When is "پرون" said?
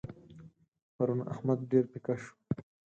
0.95-1.19